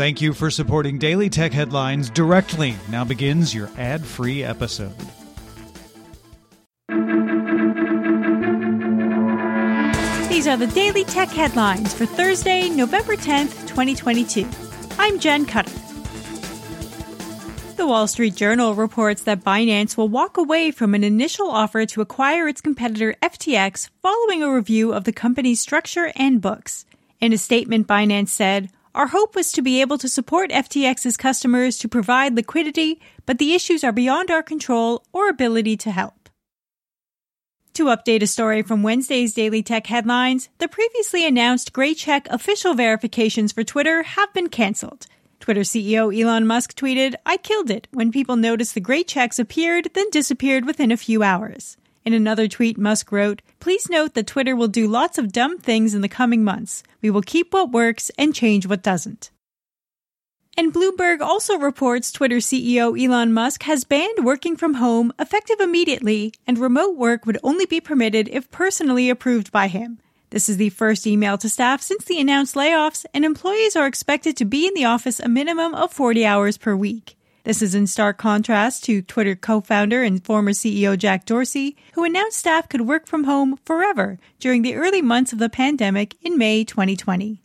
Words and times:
Thank 0.00 0.22
you 0.22 0.32
for 0.32 0.50
supporting 0.50 0.96
Daily 0.96 1.28
Tech 1.28 1.52
Headlines 1.52 2.08
directly. 2.08 2.74
Now 2.88 3.04
begins 3.04 3.54
your 3.54 3.68
ad 3.76 4.02
free 4.02 4.42
episode. 4.42 4.96
These 10.30 10.46
are 10.46 10.56
the 10.56 10.70
Daily 10.74 11.04
Tech 11.04 11.28
Headlines 11.28 11.92
for 11.92 12.06
Thursday, 12.06 12.70
November 12.70 13.14
10th, 13.14 13.68
2022. 13.68 14.48
I'm 14.98 15.18
Jen 15.18 15.44
Cutter. 15.44 15.70
The 17.76 17.86
Wall 17.86 18.06
Street 18.06 18.34
Journal 18.36 18.74
reports 18.74 19.24
that 19.24 19.44
Binance 19.44 19.98
will 19.98 20.08
walk 20.08 20.38
away 20.38 20.70
from 20.70 20.94
an 20.94 21.04
initial 21.04 21.50
offer 21.50 21.84
to 21.84 22.00
acquire 22.00 22.48
its 22.48 22.62
competitor 22.62 23.16
FTX 23.20 23.90
following 24.00 24.42
a 24.42 24.50
review 24.50 24.94
of 24.94 25.04
the 25.04 25.12
company's 25.12 25.60
structure 25.60 26.10
and 26.16 26.40
books. 26.40 26.86
In 27.20 27.34
a 27.34 27.38
statement, 27.38 27.86
Binance 27.86 28.30
said, 28.30 28.70
our 28.94 29.08
hope 29.08 29.34
was 29.34 29.52
to 29.52 29.62
be 29.62 29.80
able 29.80 29.98
to 29.98 30.08
support 30.08 30.50
FTX's 30.50 31.16
customers 31.16 31.78
to 31.78 31.88
provide 31.88 32.34
liquidity, 32.34 33.00
but 33.26 33.38
the 33.38 33.54
issues 33.54 33.84
are 33.84 33.92
beyond 33.92 34.30
our 34.30 34.42
control 34.42 35.04
or 35.12 35.28
ability 35.28 35.76
to 35.78 35.90
help. 35.90 36.28
To 37.74 37.84
update 37.84 38.22
a 38.22 38.26
story 38.26 38.62
from 38.62 38.82
Wednesday's 38.82 39.32
Daily 39.32 39.62
Tech 39.62 39.86
headlines, 39.86 40.48
the 40.58 40.68
previously 40.68 41.24
announced 41.24 41.72
Gray 41.72 41.94
Check 41.94 42.26
official 42.28 42.74
verifications 42.74 43.52
for 43.52 43.62
Twitter 43.62 44.02
have 44.02 44.32
been 44.34 44.48
canceled. 44.48 45.06
Twitter 45.38 45.60
CEO 45.60 46.14
Elon 46.14 46.46
Musk 46.46 46.74
tweeted, 46.74 47.14
I 47.24 47.36
killed 47.36 47.70
it 47.70 47.86
when 47.92 48.10
people 48.10 48.36
noticed 48.36 48.74
the 48.74 48.80
Gray 48.80 49.04
Checks 49.04 49.38
appeared, 49.38 49.90
then 49.94 50.10
disappeared 50.10 50.66
within 50.66 50.90
a 50.90 50.96
few 50.96 51.22
hours. 51.22 51.76
In 52.04 52.14
another 52.14 52.48
tweet, 52.48 52.78
Musk 52.78 53.12
wrote, 53.12 53.42
Please 53.58 53.90
note 53.90 54.14
that 54.14 54.26
Twitter 54.26 54.56
will 54.56 54.68
do 54.68 54.88
lots 54.88 55.18
of 55.18 55.32
dumb 55.32 55.58
things 55.58 55.94
in 55.94 56.00
the 56.00 56.08
coming 56.08 56.42
months. 56.42 56.82
We 57.02 57.10
will 57.10 57.22
keep 57.22 57.52
what 57.52 57.72
works 57.72 58.10
and 58.16 58.34
change 58.34 58.66
what 58.66 58.82
doesn't. 58.82 59.30
And 60.56 60.72
Bloomberg 60.72 61.20
also 61.20 61.58
reports 61.58 62.10
Twitter 62.10 62.36
CEO 62.36 62.98
Elon 62.98 63.32
Musk 63.32 63.62
has 63.64 63.84
banned 63.84 64.24
working 64.24 64.56
from 64.56 64.74
home 64.74 65.12
effective 65.18 65.60
immediately, 65.60 66.34
and 66.46 66.58
remote 66.58 66.96
work 66.96 67.24
would 67.26 67.38
only 67.42 67.66
be 67.66 67.80
permitted 67.80 68.28
if 68.28 68.50
personally 68.50 69.10
approved 69.10 69.52
by 69.52 69.68
him. 69.68 69.98
This 70.30 70.48
is 70.48 70.56
the 70.56 70.70
first 70.70 71.06
email 71.06 71.38
to 71.38 71.48
staff 71.48 71.82
since 71.82 72.04
the 72.04 72.20
announced 72.20 72.54
layoffs, 72.54 73.04
and 73.12 73.24
employees 73.24 73.76
are 73.76 73.86
expected 73.86 74.36
to 74.36 74.44
be 74.44 74.66
in 74.66 74.74
the 74.74 74.84
office 74.84 75.20
a 75.20 75.28
minimum 75.28 75.74
of 75.74 75.92
40 75.92 76.24
hours 76.24 76.56
per 76.56 76.74
week. 76.74 77.16
This 77.44 77.62
is 77.62 77.74
in 77.74 77.86
stark 77.86 78.18
contrast 78.18 78.84
to 78.84 79.00
Twitter 79.00 79.34
co-founder 79.34 80.02
and 80.02 80.22
former 80.22 80.50
CEO 80.52 80.96
Jack 80.96 81.24
Dorsey, 81.24 81.76
who 81.94 82.04
announced 82.04 82.38
staff 82.38 82.68
could 82.68 82.82
work 82.82 83.06
from 83.06 83.24
home 83.24 83.58
forever 83.64 84.18
during 84.38 84.60
the 84.60 84.74
early 84.74 85.00
months 85.00 85.32
of 85.32 85.38
the 85.38 85.48
pandemic 85.48 86.16
in 86.20 86.36
May 86.36 86.64
2020. 86.64 87.42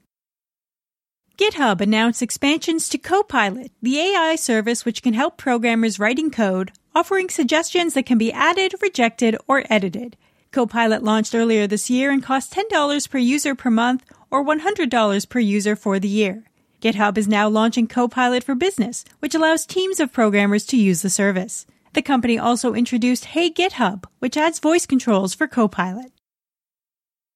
GitHub 1.38 1.80
announced 1.82 2.22
expansions 2.22 2.90
to 2.90 2.98
Copilot, 2.98 3.72
the 3.82 4.00
AI 4.00 4.36
service 4.36 4.84
which 4.84 5.02
can 5.02 5.14
help 5.14 5.38
programmers 5.38 6.00
writing 6.00 6.30
code, 6.30 6.72
offering 6.94 7.30
suggestions 7.30 7.94
that 7.94 8.06
can 8.06 8.18
be 8.18 8.32
added, 8.32 8.74
rejected, 8.82 9.38
or 9.48 9.64
edited. 9.70 10.18
Copilot 10.52 11.04
launched 11.04 11.36
earlier 11.36 11.68
this 11.68 11.90
year 11.90 12.12
and 12.12 12.24
costs 12.24 12.54
$10 12.54 13.10
per 13.10 13.18
user 13.18 13.56
per 13.56 13.70
month 13.70 14.06
or 14.32 14.44
$100 14.44 15.30
per 15.30 15.40
user 15.40 15.76
for 15.76 16.00
the 16.00 16.08
year. 16.08 16.44
GitHub 16.86 17.18
is 17.18 17.28
now 17.28 17.50
launching 17.50 17.88
Copilot 17.88 18.44
for 18.44 18.54
Business, 18.54 19.06
which 19.18 19.34
allows 19.34 19.66
teams 19.66 20.00
of 20.00 20.14
programmers 20.14 20.68
to 20.68 20.78
use 20.78 21.02
the 21.02 21.10
service. 21.10 21.66
The 21.94 22.04
company 22.04 22.38
also 22.38 22.76
introduced 22.76 23.26
Hey 23.26 23.50
GitHub, 23.50 24.04
which 24.20 24.38
adds 24.38 24.60
voice 24.60 24.86
controls 24.86 25.34
for 25.34 25.48
Copilot. 25.48 26.12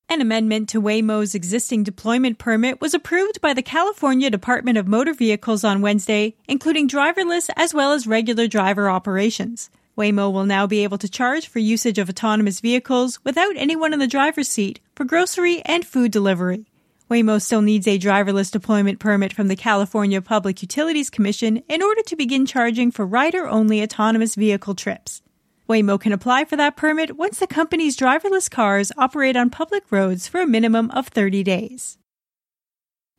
An 0.08 0.22
amendment 0.22 0.70
to 0.70 0.80
Waymo's 0.80 1.34
existing 1.34 1.84
deployment 1.84 2.38
permit 2.38 2.80
was 2.80 2.94
approved 2.94 3.42
by 3.42 3.56
the 3.56 3.64
California 3.64 4.30
Department 4.30 4.78
of 4.78 4.88
Motor 4.88 5.16
Vehicles 5.16 5.64
on 5.64 5.82
Wednesday, 5.82 6.36
including 6.48 6.88
driverless 6.88 7.50
as 7.56 7.74
well 7.74 7.92
as 7.92 8.06
regular 8.06 8.46
driver 8.46 8.88
operations. 8.88 9.72
Waymo 9.98 10.32
will 10.32 10.46
now 10.46 10.68
be 10.68 10.84
able 10.84 11.00
to 11.00 11.10
charge 11.10 11.48
for 11.48 11.58
usage 11.58 11.98
of 11.98 12.08
autonomous 12.08 12.60
vehicles 12.60 13.18
without 13.24 13.56
anyone 13.58 13.94
in 13.94 14.00
the 14.00 14.06
driver's 14.06 14.48
seat 14.48 14.80
for 14.94 15.06
grocery 15.06 15.64
and 15.66 15.88
food 15.88 16.12
delivery. 16.12 16.69
Waymo 17.10 17.42
still 17.42 17.64
needs 17.64 17.88
a 17.88 17.98
driverless 17.98 18.52
deployment 18.52 19.00
permit 19.00 19.34
from 19.34 19.48
the 19.48 19.56
California 19.56 20.22
Public 20.22 20.62
Utilities 20.62 21.10
Commission 21.10 21.64
in 21.68 21.82
order 21.82 22.04
to 22.04 22.16
begin 22.16 22.46
charging 22.46 22.92
for 22.92 23.04
rider-only 23.04 23.82
autonomous 23.82 24.36
vehicle 24.36 24.76
trips. 24.76 25.24
Waymo 25.68 26.00
can 26.00 26.12
apply 26.12 26.46
for 26.46 26.56
that 26.58 26.78
permit 26.78 27.18
once 27.18 27.40
the 27.40 27.48
company's 27.48 27.98
driverless 27.98 28.50
cars 28.50 28.92
operate 28.96 29.36
on 29.36 29.50
public 29.50 29.92
roads 29.92 30.28
for 30.28 30.40
a 30.40 30.46
minimum 30.46 30.92
of 30.92 31.08
30 31.08 31.42
days. 31.42 31.98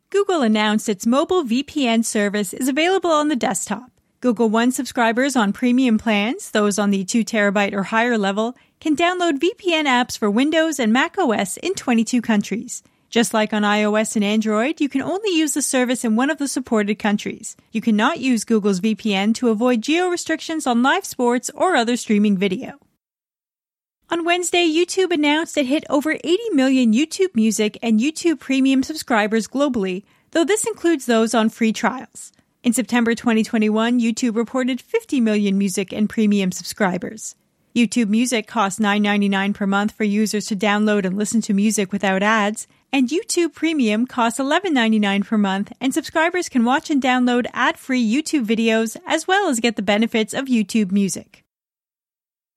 Google 0.08 0.42
announced 0.42 0.88
its 0.88 1.04
mobile 1.04 1.42
VPN 1.42 2.04
service 2.04 2.52
is 2.54 2.68
available 2.68 3.10
on 3.10 3.26
the 3.26 3.34
desktop. 3.34 3.90
Google 4.20 4.50
One 4.50 4.70
subscribers 4.70 5.34
on 5.34 5.52
premium 5.52 5.98
plans, 5.98 6.52
those 6.52 6.78
on 6.78 6.90
the 6.90 7.04
2 7.04 7.24
terabyte 7.24 7.72
or 7.72 7.84
higher 7.84 8.16
level, 8.16 8.56
can 8.78 8.94
download 8.94 9.40
VPN 9.40 9.86
apps 9.86 10.16
for 10.16 10.30
Windows 10.30 10.78
and 10.78 10.92
Mac 10.92 11.18
OS 11.18 11.56
in 11.56 11.74
22 11.74 12.22
countries. 12.22 12.84
Just 13.10 13.34
like 13.34 13.52
on 13.52 13.62
iOS 13.62 14.14
and 14.14 14.24
Android, 14.24 14.80
you 14.80 14.88
can 14.88 15.02
only 15.02 15.36
use 15.36 15.54
the 15.54 15.62
service 15.62 16.04
in 16.04 16.14
one 16.14 16.30
of 16.30 16.38
the 16.38 16.46
supported 16.46 17.00
countries. 17.00 17.56
You 17.72 17.80
cannot 17.80 18.20
use 18.20 18.44
Google's 18.44 18.80
VPN 18.80 19.34
to 19.34 19.48
avoid 19.48 19.82
geo 19.82 20.06
restrictions 20.06 20.64
on 20.64 20.84
live 20.84 21.04
sports 21.04 21.50
or 21.52 21.74
other 21.74 21.96
streaming 21.96 22.38
video. 22.38 22.78
On 24.10 24.24
Wednesday, 24.24 24.64
YouTube 24.64 25.12
announced 25.12 25.58
it 25.58 25.66
hit 25.66 25.84
over 25.90 26.12
80 26.12 26.38
million 26.52 26.92
YouTube 26.92 27.34
Music 27.34 27.76
and 27.82 27.98
YouTube 27.98 28.38
Premium 28.38 28.84
subscribers 28.84 29.48
globally, 29.48 30.04
though 30.30 30.44
this 30.44 30.64
includes 30.64 31.06
those 31.06 31.34
on 31.34 31.48
free 31.48 31.72
trials. 31.72 32.32
In 32.62 32.72
September 32.72 33.16
2021, 33.16 33.98
YouTube 33.98 34.36
reported 34.36 34.80
50 34.80 35.20
million 35.20 35.58
music 35.58 35.92
and 35.92 36.08
premium 36.08 36.52
subscribers. 36.52 37.34
YouTube 37.74 38.08
Music 38.08 38.46
costs 38.46 38.78
$9.99 38.78 39.54
per 39.54 39.66
month 39.66 39.92
for 39.92 40.04
users 40.04 40.46
to 40.46 40.56
download 40.56 41.04
and 41.04 41.16
listen 41.16 41.40
to 41.40 41.54
music 41.54 41.92
without 41.92 42.22
ads, 42.22 42.66
and 42.92 43.08
YouTube 43.08 43.54
Premium 43.54 44.06
costs 44.06 44.38
$11.99 44.38 45.26
per 45.26 45.38
month, 45.38 45.72
and 45.80 45.92
subscribers 45.92 46.48
can 46.48 46.64
watch 46.64 46.90
and 46.90 47.02
download 47.02 47.46
ad-free 47.52 48.04
YouTube 48.04 48.46
videos 48.46 48.96
as 49.06 49.26
well 49.26 49.48
as 49.48 49.60
get 49.60 49.76
the 49.76 49.82
benefits 49.82 50.34
of 50.34 50.46
YouTube 50.46 50.90
Music. 50.90 51.44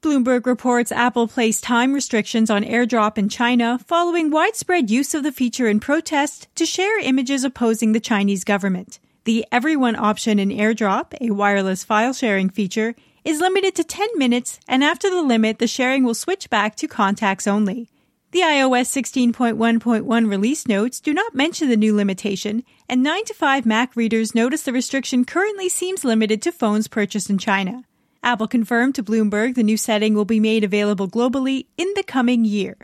Bloomberg 0.03 0.45
reports 0.45 0.91
Apple 0.91 1.29
placed 1.29 1.63
time 1.63 1.93
restrictions 1.93 2.49
on 2.49 2.63
AirDrop 2.63 3.17
in 3.17 3.29
China 3.29 3.79
following 3.85 4.31
widespread 4.31 4.91
use 4.91 5.13
of 5.13 5.23
the 5.23 5.31
feature 5.31 5.67
in 5.69 5.79
protest 5.79 6.49
to 6.55 6.65
share 6.65 6.99
images 6.99 7.45
opposing 7.45 7.93
the 7.93 8.01
Chinese 8.01 8.43
government. 8.43 8.99
The 9.23 9.45
Everyone 9.49 9.95
option 9.95 10.39
in 10.39 10.49
AirDrop, 10.49 11.13
a 11.21 11.31
wireless 11.31 11.85
file 11.85 12.11
sharing 12.11 12.49
feature, 12.49 12.95
is 13.23 13.39
limited 13.39 13.75
to 13.75 13.85
10 13.85 14.09
minutes, 14.17 14.59
and 14.67 14.83
after 14.83 15.09
the 15.09 15.21
limit, 15.21 15.59
the 15.59 15.67
sharing 15.67 16.03
will 16.03 16.13
switch 16.13 16.49
back 16.49 16.75
to 16.75 16.87
contacts 16.89 17.47
only. 17.47 17.89
The 18.33 18.39
iOS 18.39 18.89
16.1.1 18.89 20.27
release 20.27 20.67
notes 20.67 20.99
do 20.99 21.13
not 21.13 21.35
mention 21.35 21.69
the 21.69 21.77
new 21.77 21.95
limitation, 21.95 22.63
and 22.89 23.03
9 23.03 23.25
to 23.25 23.33
5 23.35 23.63
Mac 23.63 23.95
readers 23.95 24.33
notice 24.33 24.63
the 24.63 24.73
restriction 24.73 25.23
currently 25.23 25.69
seems 25.69 26.03
limited 26.03 26.41
to 26.41 26.51
phones 26.51 26.87
purchased 26.87 27.29
in 27.29 27.37
China. 27.37 27.83
Apple 28.23 28.47
confirmed 28.47 28.95
to 28.95 29.03
Bloomberg 29.03 29.53
the 29.53 29.61
new 29.61 29.77
setting 29.77 30.15
will 30.15 30.25
be 30.25 30.39
made 30.39 30.63
available 30.63 31.07
globally 31.07 31.67
in 31.77 31.93
the 31.95 32.01
coming 32.01 32.43
year. 32.43 32.75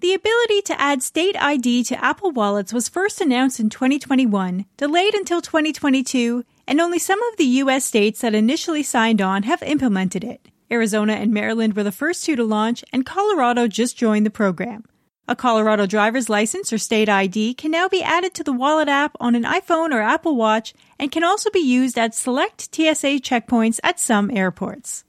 The 0.00 0.12
ability 0.12 0.60
to 0.66 0.78
add 0.78 1.02
State 1.02 1.42
ID 1.42 1.84
to 1.84 2.04
Apple 2.04 2.30
wallets 2.30 2.74
was 2.74 2.90
first 2.90 3.22
announced 3.22 3.58
in 3.58 3.70
2021, 3.70 4.66
delayed 4.76 5.14
until 5.14 5.40
2022, 5.40 6.44
and 6.68 6.78
only 6.78 6.98
some 6.98 7.22
of 7.22 7.38
the 7.38 7.46
U.S. 7.62 7.86
states 7.86 8.20
that 8.20 8.34
initially 8.34 8.82
signed 8.82 9.22
on 9.22 9.44
have 9.44 9.62
implemented 9.62 10.22
it. 10.22 10.50
Arizona 10.70 11.14
and 11.14 11.32
Maryland 11.32 11.74
were 11.74 11.82
the 11.82 11.92
first 11.92 12.24
two 12.24 12.36
to 12.36 12.44
launch, 12.44 12.84
and 12.92 13.06
Colorado 13.06 13.68
just 13.68 13.96
joined 13.96 14.24
the 14.24 14.30
program. 14.30 14.84
A 15.26 15.34
Colorado 15.34 15.86
driver's 15.86 16.28
license 16.28 16.72
or 16.72 16.76
state 16.76 17.08
ID 17.08 17.54
can 17.54 17.70
now 17.70 17.88
be 17.88 18.02
added 18.02 18.34
to 18.34 18.44
the 18.44 18.52
wallet 18.52 18.88
app 18.88 19.16
on 19.20 19.34
an 19.34 19.44
iPhone 19.44 19.92
or 19.92 20.02
Apple 20.02 20.36
Watch 20.36 20.74
and 20.98 21.10
can 21.10 21.24
also 21.24 21.48
be 21.50 21.60
used 21.60 21.98
at 21.98 22.14
select 22.14 22.74
TSA 22.74 23.20
checkpoints 23.20 23.80
at 23.82 23.98
some 23.98 24.30
airports. 24.30 25.04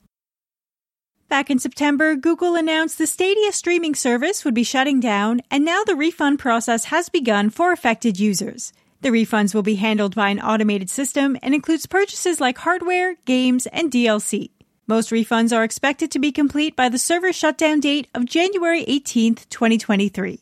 Back 1.28 1.50
in 1.50 1.60
September, 1.60 2.16
Google 2.16 2.56
announced 2.56 2.98
the 2.98 3.08
Stadia 3.08 3.52
streaming 3.52 3.94
service 3.94 4.46
would 4.46 4.54
be 4.54 4.64
shutting 4.64 5.02
down, 5.02 5.42
and 5.52 5.66
now 5.66 5.84
the 5.84 5.96
refund 5.96 6.40
process 6.40 6.86
has 6.86 7.10
begun 7.10 7.50
for 7.50 7.74
affected 7.74 8.18
users. 8.18 8.72
The 9.02 9.10
refunds 9.10 9.54
will 9.54 9.64
be 9.64 9.76
handled 9.76 10.16
by 10.16 10.30
an 10.30 10.40
automated 10.40 10.90
system 10.90 11.38
and 11.42 11.54
includes 11.54 11.88
purchases 11.88 12.40
like 12.40 12.60
hardware, 12.60 13.16
games, 13.26 13.68
and 13.68 13.92
DLC. 13.92 14.52
Most 14.88 15.10
refunds 15.10 15.56
are 15.56 15.64
expected 15.64 16.12
to 16.12 16.20
be 16.20 16.32
complete 16.32 16.76
by 16.76 16.90
the 16.90 17.00
server 17.00 17.34
shutdown 17.34 17.80
date 17.80 18.08
of 18.14 18.26
January 18.26 18.84
18, 18.84 19.34
2023. 19.50 20.40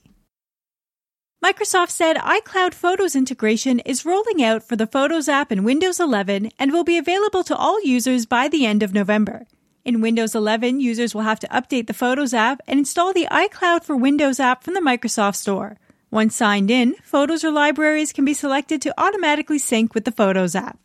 Microsoft 1.42 1.92
said 1.92 2.18
iCloud 2.18 2.74
Photos 2.74 3.16
integration 3.16 3.80
is 3.80 4.06
rolling 4.06 4.44
out 4.44 4.62
for 4.62 4.76
the 4.76 4.88
Photos 4.88 5.30
app 5.30 5.50
in 5.50 5.64
Windows 5.64 5.98
11 5.98 6.52
and 6.60 6.74
will 6.74 6.84
be 6.84 6.98
available 6.98 7.44
to 7.46 7.56
all 7.56 7.82
users 7.86 8.26
by 8.26 8.50
the 8.50 8.66
end 8.66 8.84
of 8.84 8.94
November. 8.94 9.48
In 9.86 10.02
Windows 10.02 10.36
11, 10.36 10.82
users 10.82 11.16
will 11.16 11.22
have 11.22 11.40
to 11.40 11.48
update 11.48 11.88
the 11.88 11.94
Photos 11.94 12.34
app 12.34 12.60
and 12.68 12.80
install 12.80 13.14
the 13.14 13.28
iCloud 13.32 13.86
for 13.86 13.96
Windows 13.96 14.42
app 14.42 14.64
from 14.64 14.74
the 14.74 14.82
Microsoft 14.82 15.36
Store. 15.36 15.78
Once 16.12 16.36
signed 16.36 16.70
in, 16.70 16.96
photos 17.02 17.46
or 17.46 17.52
libraries 17.52 18.12
can 18.12 18.26
be 18.26 18.34
selected 18.34 18.82
to 18.82 18.94
automatically 18.98 19.58
sync 19.58 19.94
with 19.96 20.04
the 20.04 20.12
Photos 20.12 20.54
app. 20.54 20.78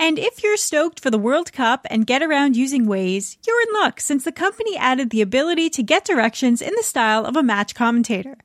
And 0.00 0.18
if 0.18 0.42
you're 0.42 0.56
stoked 0.56 0.98
for 0.98 1.10
the 1.10 1.18
World 1.18 1.52
Cup 1.52 1.86
and 1.90 2.06
get 2.06 2.22
around 2.22 2.56
using 2.56 2.86
Waze, 2.86 3.36
you're 3.46 3.60
in 3.60 3.74
luck 3.74 4.00
since 4.00 4.24
the 4.24 4.32
company 4.32 4.74
added 4.78 5.10
the 5.10 5.20
ability 5.20 5.68
to 5.68 5.82
get 5.82 6.06
directions 6.06 6.62
in 6.62 6.72
the 6.74 6.82
style 6.82 7.26
of 7.26 7.36
a 7.36 7.42
match 7.42 7.74
commentator. 7.74 8.38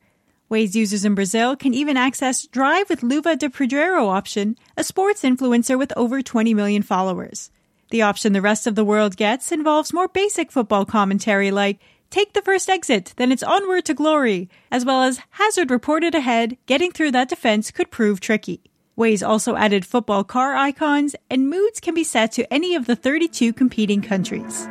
Waze 0.52 0.76
users 0.76 1.06
in 1.06 1.16
Brazil 1.16 1.56
can 1.56 1.74
even 1.74 1.96
access 1.96 2.46
Drive 2.46 2.90
with 2.90 3.00
Luva 3.00 3.40
de 3.40 3.48
Pedreiro 3.48 4.10
option, 4.10 4.58
a 4.76 4.84
sports 4.84 5.22
influencer 5.22 5.78
with 5.78 5.94
over 5.96 6.22
20 6.22 6.54
million 6.54 6.84
followers. 6.84 7.52
The 7.90 8.02
option 8.02 8.34
the 8.34 8.42
rest 8.42 8.68
of 8.68 8.76
the 8.76 8.84
world 8.84 9.16
gets 9.16 9.54
involves 9.54 9.94
more 9.94 10.10
basic 10.10 10.52
football 10.52 10.84
commentary 10.84 11.52
like 11.52 11.80
take 12.10 12.34
the 12.34 12.42
first 12.42 12.70
exit, 12.70 13.14
then 13.16 13.32
it's 13.32 13.42
onward 13.42 13.86
to 13.86 13.94
glory, 13.94 14.50
as 14.72 14.84
well 14.84 15.04
as 15.04 15.22
hazard 15.30 15.72
reported 15.72 16.16
ahead, 16.16 16.58
getting 16.66 16.92
through 16.92 17.12
that 17.12 17.30
defense 17.30 17.72
could 17.72 17.92
prove 17.92 18.20
tricky. 18.20 18.62
Waze 18.98 19.28
also 19.28 19.56
added 19.56 19.86
football 19.86 20.24
car 20.24 20.56
icons, 20.56 21.16
and 21.30 21.50
moods 21.50 21.80
can 21.80 21.94
be 21.94 22.04
set 22.04 22.32
to 22.34 22.54
any 22.54 22.76
of 22.76 22.86
the 22.86 22.96
32 22.96 23.54
competing 23.54 24.02
countries. 24.02 24.68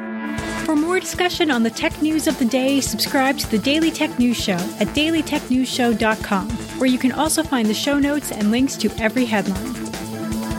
For 0.64 0.74
more 0.74 0.98
discussion 0.98 1.50
on 1.50 1.62
the 1.62 1.70
tech 1.70 2.00
news 2.00 2.26
of 2.26 2.38
the 2.38 2.46
day, 2.46 2.80
subscribe 2.80 3.36
to 3.38 3.50
the 3.50 3.58
Daily 3.58 3.90
Tech 3.90 4.18
News 4.18 4.42
Show 4.42 4.54
at 4.54 4.88
dailytechnewsshow.com, 4.88 6.48
where 6.78 6.88
you 6.88 6.98
can 6.98 7.12
also 7.12 7.42
find 7.42 7.68
the 7.68 7.74
show 7.74 7.98
notes 7.98 8.32
and 8.32 8.50
links 8.50 8.76
to 8.76 8.90
every 8.98 9.26
headline. 9.26 9.74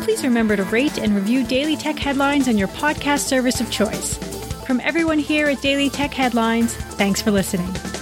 Please 0.04 0.24
remember 0.24 0.56
to 0.56 0.64
rate 0.66 1.00
and 1.00 1.16
review 1.16 1.44
Daily 1.44 1.76
Tech 1.76 1.98
Headlines 1.98 2.48
on 2.48 2.60
your 2.60 2.68
podcast 2.68 3.22
service 3.22 3.60
of 3.60 3.72
choice. 3.72 4.18
From 4.66 4.80
everyone 4.82 5.18
here 5.18 5.48
at 5.48 5.62
Daily 5.62 5.90
Tech 5.90 6.14
Headlines, 6.14 6.76
thanks 6.76 7.22
for 7.22 7.32
listening. 7.32 7.95